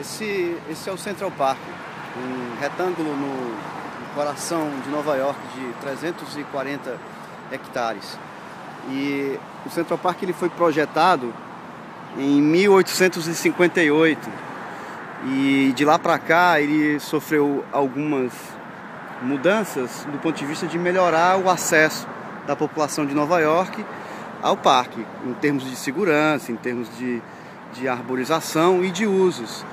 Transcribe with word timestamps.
Esse, 0.00 0.56
esse 0.70 0.88
é 0.90 0.92
o 0.92 0.98
Central 0.98 1.30
Park, 1.30 1.58
um 2.16 2.60
retângulo 2.60 3.16
no, 3.16 3.26
no 3.26 4.14
coração 4.14 4.68
de 4.84 4.90
Nova 4.90 5.16
York 5.16 5.38
de 5.54 5.72
340 5.80 6.98
hectares. 7.50 8.18
E 8.90 9.38
o 9.64 9.70
Central 9.70 9.98
Park 9.98 10.22
ele 10.22 10.32
foi 10.32 10.50
projetado 10.50 11.32
em 12.18 12.40
1858 12.42 14.30
e 15.24 15.72
de 15.74 15.84
lá 15.84 15.98
para 15.98 16.18
cá 16.18 16.60
ele 16.60 17.00
sofreu 17.00 17.64
algumas 17.72 18.32
mudanças 19.22 20.06
do 20.12 20.18
ponto 20.18 20.36
de 20.36 20.44
vista 20.44 20.66
de 20.66 20.78
melhorar 20.78 21.38
o 21.38 21.48
acesso 21.48 22.06
da 22.46 22.54
população 22.54 23.06
de 23.06 23.14
Nova 23.14 23.40
York 23.40 23.84
ao 24.42 24.56
parque, 24.56 25.04
em 25.24 25.32
termos 25.34 25.64
de 25.64 25.74
segurança, 25.74 26.52
em 26.52 26.56
termos 26.56 26.88
de, 26.96 27.22
de 27.72 27.88
arborização 27.88 28.84
e 28.84 28.90
de 28.90 29.06
usos. 29.06 29.64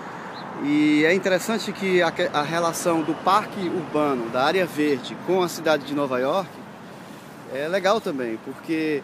E 0.62 1.04
é 1.04 1.14
interessante 1.14 1.72
que 1.72 2.02
a, 2.02 2.14
a, 2.34 2.42
relação 2.44 3.02
do 3.02 3.14
parque 3.16 3.60
urbano, 3.60 4.30
da 4.30 4.44
área 4.44 4.66
verde, 4.66 5.18
com 5.26 5.42
a 5.42 5.48
cidade 5.48 5.86
de 5.86 5.96
Nova 5.96 6.20
York 6.20 6.50
é 7.54 7.68
legal 7.68 8.00
também, 8.00 8.38
porque 8.46 9.02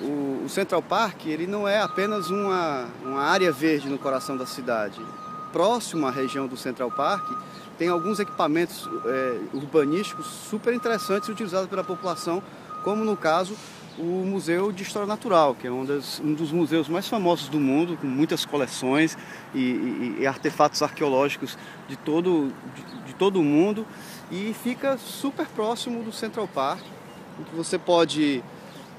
o, 0.00 0.42
o 0.44 0.48
Central 0.48 0.82
Park 0.82 1.26
ele 1.26 1.46
não 1.46 1.68
é 1.68 1.80
apenas 1.80 2.30
uma, 2.30 2.86
uma 3.04 3.22
área 3.22 3.52
verde 3.52 3.88
no 3.88 3.98
coração 3.98 4.36
da 4.36 4.46
cidade. 4.46 5.00
Próximo 5.52 6.06
à 6.06 6.10
região 6.10 6.46
do 6.46 6.56
Central 6.56 6.90
Park, 6.90 7.30
tem 7.78 7.88
alguns 7.88 8.18
equipamentos 8.18 8.88
é, 9.04 9.38
urbanísticos 9.52 10.26
super 10.26 10.72
interessantes 10.72 11.28
utilizados 11.28 11.68
pela 11.68 11.84
população, 11.84 12.42
como 12.82 13.04
no 13.04 13.16
caso 13.16 13.54
o 13.98 14.24
Museu 14.24 14.72
de 14.72 14.82
História 14.82 15.06
Natural, 15.06 15.54
que 15.54 15.66
é 15.66 15.70
um, 15.70 15.84
das, 15.84 16.20
um 16.20 16.32
dos 16.32 16.50
museus 16.50 16.88
mais 16.88 17.08
famosos 17.08 17.48
do 17.48 17.60
mundo, 17.60 17.96
com 17.96 18.06
muitas 18.06 18.44
coleções 18.44 19.16
e, 19.54 19.58
e, 19.58 20.16
e 20.20 20.26
artefatos 20.26 20.82
arqueológicos 20.82 21.58
de 21.88 21.96
todo, 21.96 22.52
de, 22.74 23.06
de, 23.06 23.14
todo 23.14 23.40
o 23.40 23.44
mundo. 23.44 23.86
E 24.30 24.54
fica 24.62 24.96
super 24.96 25.46
próximo 25.46 26.02
do 26.02 26.12
Central 26.12 26.48
Park, 26.48 26.82
em 27.38 27.54
você 27.54 27.78
pode 27.78 28.42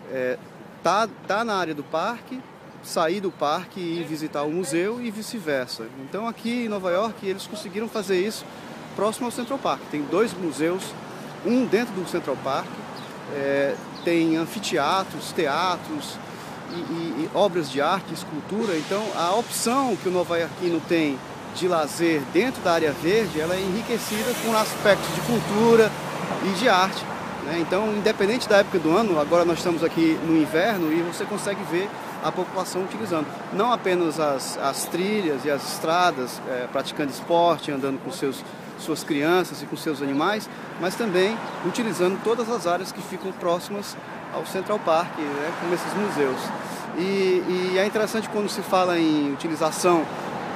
estar 0.05 0.11
é, 0.11 0.37
tá, 0.83 1.09
tá 1.27 1.43
na 1.43 1.55
área 1.55 1.73
do 1.73 1.83
parque, 1.83 2.39
sair 2.83 3.21
do 3.21 3.31
parque 3.31 3.79
e 3.79 4.03
visitar 4.03 4.43
o 4.43 4.51
museu 4.51 5.01
e 5.01 5.09
vice-versa. 5.09 5.87
Então 6.03 6.27
aqui 6.27 6.65
em 6.65 6.69
Nova 6.69 6.91
York 6.91 7.25
eles 7.25 7.47
conseguiram 7.47 7.87
fazer 7.87 8.19
isso 8.19 8.45
próximo 8.95 9.25
ao 9.25 9.31
Central 9.31 9.57
Park. 9.57 9.81
Tem 9.89 10.01
dois 10.03 10.33
museus, 10.33 10.83
um 11.45 11.65
dentro 11.65 11.93
do 11.93 12.07
Central 12.07 12.37
Park, 12.43 12.67
é, 13.33 13.75
tem 14.03 14.37
anfiteatros, 14.37 15.31
teatros 15.31 16.17
e, 16.71 16.75
e, 16.75 16.75
e, 17.23 17.29
obras 17.33 17.69
de 17.69 17.81
arte, 17.81 18.13
escultura. 18.13 18.75
Então, 18.77 19.03
a 19.15 19.33
opção 19.35 19.95
que 19.95 20.09
o 20.09 20.11
Nova 20.11 20.37
Iorquino 20.37 20.81
tem 20.87 21.17
de 21.55 21.67
lazer 21.67 22.21
dentro 22.33 22.61
da 22.63 22.73
área 22.73 22.91
verde, 22.91 23.39
ela 23.39 23.55
é 23.55 23.59
enriquecida 23.59 24.33
com 24.43 24.55
aspectos 24.55 25.13
de 25.13 25.21
cultura 25.21 25.91
e 26.43 26.59
de 26.59 26.67
arte. 26.67 27.03
Né? 27.45 27.59
Então, 27.59 27.91
independente 27.93 28.49
da 28.49 28.57
época 28.57 28.79
do 28.79 28.95
ano, 28.95 29.19
agora 29.19 29.45
nós 29.45 29.59
estamos 29.59 29.83
aqui 29.83 30.17
no 30.23 30.35
inverno 30.35 30.91
e 30.91 31.01
você 31.01 31.25
consegue 31.25 31.61
ver 31.69 31.89
a 32.23 32.31
população 32.31 32.83
utilizando. 32.83 33.27
Não 33.51 33.71
apenas 33.71 34.19
as, 34.19 34.57
as 34.57 34.85
trilhas 34.85 35.45
e 35.45 35.51
as 35.51 35.73
estradas, 35.73 36.41
é, 36.47 36.67
praticando 36.71 37.11
esporte, 37.11 37.71
andando 37.71 37.99
com 38.03 38.11
seus 38.11 38.43
suas 38.79 39.03
crianças 39.03 39.61
e 39.61 39.65
com 39.65 39.77
seus 39.77 40.01
animais, 40.01 40.49
mas 40.81 40.95
também 40.95 41.37
utilizando 41.65 42.21
todas 42.21 42.49
as 42.49 42.67
áreas 42.67 42.91
que 42.91 43.01
ficam 43.01 43.31
próximas 43.31 43.95
ao 44.33 44.45
Central 44.45 44.79
Park, 44.79 45.17
né, 45.19 45.53
como 45.61 45.73
esses 45.73 45.93
museus. 45.93 46.39
E, 46.97 47.71
e 47.73 47.77
é 47.77 47.85
interessante 47.85 48.27
quando 48.29 48.49
se 48.49 48.61
fala 48.61 48.99
em 48.99 49.31
utilização 49.31 50.05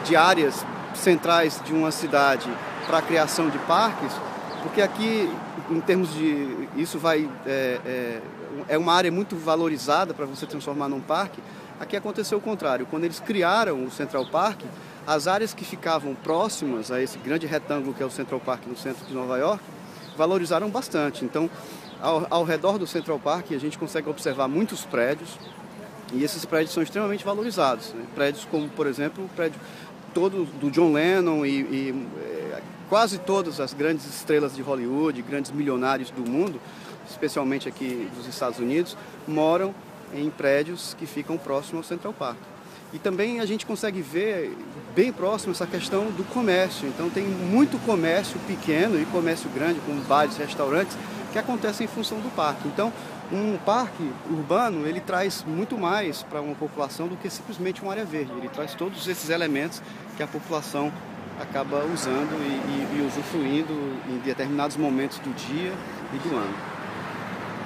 de 0.03 0.15
áreas 0.15 0.65
centrais 0.93 1.61
de 1.63 1.73
uma 1.73 1.91
cidade 1.91 2.49
para 2.85 2.99
a 2.99 3.01
criação 3.01 3.49
de 3.49 3.57
parques, 3.59 4.11
porque 4.61 4.81
aqui, 4.81 5.31
em 5.69 5.79
termos 5.79 6.13
de. 6.13 6.67
Isso 6.75 6.97
vai. 6.99 7.29
É, 7.45 7.79
é, 7.85 8.21
é 8.69 8.77
uma 8.77 8.93
área 8.93 9.11
muito 9.11 9.35
valorizada 9.35 10.13
para 10.13 10.25
você 10.25 10.45
transformar 10.45 10.89
num 10.89 10.99
parque. 10.99 11.41
Aqui 11.79 11.95
aconteceu 11.95 12.37
o 12.37 12.41
contrário. 12.41 12.87
Quando 12.87 13.03
eles 13.03 13.19
criaram 13.19 13.83
o 13.83 13.91
Central 13.91 14.25
Park, 14.25 14.61
as 15.05 15.27
áreas 15.27 15.53
que 15.53 15.63
ficavam 15.63 16.15
próximas 16.15 16.91
a 16.91 17.01
esse 17.01 17.17
grande 17.19 17.45
retângulo 17.45 17.93
que 17.93 18.01
é 18.01 18.05
o 18.05 18.09
Central 18.09 18.39
Park 18.39 18.65
no 18.65 18.75
centro 18.75 19.05
de 19.05 19.13
Nova 19.13 19.37
York 19.37 19.63
valorizaram 20.17 20.69
bastante. 20.69 21.23
Então, 21.23 21.49
ao, 22.01 22.25
ao 22.29 22.43
redor 22.43 22.77
do 22.79 22.87
Central 22.87 23.19
Park, 23.19 23.51
a 23.51 23.59
gente 23.59 23.77
consegue 23.77 24.09
observar 24.09 24.47
muitos 24.47 24.83
prédios 24.85 25.37
e 26.11 26.23
esses 26.23 26.43
prédios 26.45 26.73
são 26.73 26.81
extremamente 26.81 27.23
valorizados. 27.23 27.93
Né? 27.93 28.03
Prédios 28.15 28.45
como, 28.45 28.67
por 28.69 28.87
exemplo, 28.87 29.23
o 29.23 29.29
prédio 29.29 29.59
todo 30.13 30.45
do 30.59 30.71
John 30.71 30.93
Lennon 30.93 31.45
e, 31.45 31.61
e 31.61 32.07
é, 32.19 32.61
quase 32.89 33.19
todas 33.19 33.59
as 33.59 33.73
grandes 33.73 34.05
estrelas 34.07 34.55
de 34.55 34.61
Hollywood, 34.61 35.21
grandes 35.21 35.51
milionários 35.51 36.09
do 36.09 36.27
mundo, 36.27 36.59
especialmente 37.09 37.69
aqui 37.69 38.09
dos 38.15 38.27
Estados 38.27 38.57
Unidos, 38.57 38.97
moram 39.27 39.75
em 40.13 40.29
prédios 40.29 40.95
que 40.97 41.05
ficam 41.05 41.37
próximos 41.37 41.85
ao 41.85 41.89
Central 41.89 42.13
Park. 42.13 42.37
E 42.93 42.99
também 42.99 43.39
a 43.39 43.45
gente 43.45 43.65
consegue 43.65 44.01
ver 44.01 44.55
bem 44.95 45.11
próximo 45.11 45.51
essa 45.51 45.67
questão 45.67 46.05
do 46.11 46.23
comércio. 46.23 46.87
Então 46.87 47.09
tem 47.09 47.25
muito 47.25 47.77
comércio 47.85 48.39
pequeno 48.47 48.99
e 48.99 49.05
comércio 49.05 49.49
grande, 49.49 49.79
como 49.85 50.01
bares, 50.03 50.37
restaurantes, 50.37 50.97
que 51.33 51.37
acontecem 51.37 51.85
em 51.85 51.87
função 51.87 52.19
do 52.19 52.33
parque. 52.33 52.67
Então 52.67 52.93
um 53.31 53.57
parque 53.57 54.09
urbano 54.29 54.87
ele 54.87 55.01
traz 55.01 55.43
muito 55.45 55.77
mais 55.77 56.23
para 56.23 56.39
uma 56.41 56.55
população 56.55 57.09
do 57.09 57.17
que 57.17 57.29
simplesmente 57.29 57.81
uma 57.81 57.91
área 57.91 58.05
verde. 58.05 58.31
Ele 58.37 58.47
traz 58.47 58.73
todos 58.73 59.05
esses 59.07 59.29
elementos 59.29 59.81
que 60.15 60.23
a 60.23 60.27
população 60.27 60.91
acaba 61.39 61.85
usando 61.85 62.33
e, 62.41 62.95
e, 62.95 62.99
e 62.99 63.05
usufruindo 63.05 63.73
em 64.09 64.17
determinados 64.19 64.77
momentos 64.77 65.19
do 65.19 65.33
dia 65.35 65.73
e 66.13 66.17
do 66.27 66.35
ano. 66.35 66.76